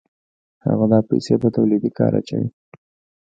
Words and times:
هغه 0.67 0.85
دا 0.91 0.99
پیسې 1.09 1.33
په 1.41 1.47
تولیدي 1.55 1.91
کار 1.97 2.11
اچوي 2.19 2.49